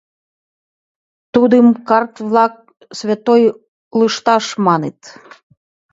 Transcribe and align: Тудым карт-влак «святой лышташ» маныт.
Тудым 1.33 1.65
карт-влак 1.87 2.53
«святой 2.99 3.41
лышташ» 3.99 4.45
маныт. 4.65 4.99